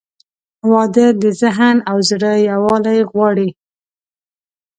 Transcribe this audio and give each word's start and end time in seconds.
•واده 0.71 1.07
د 1.21 1.23
ذهن 1.41 1.77
او 1.89 1.97
زړه 2.09 2.31
یووالی 2.49 2.99
غواړي. 3.11 3.49